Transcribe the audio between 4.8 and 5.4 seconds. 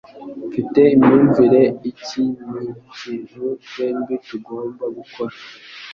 gukora.